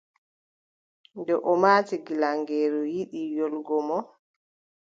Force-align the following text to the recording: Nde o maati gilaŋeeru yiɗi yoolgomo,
Nde 1.17 1.33
o 1.49 1.51
maati 1.61 1.95
gilaŋeeru 2.05 2.81
yiɗi 2.93 3.21
yoolgomo, 3.35 3.97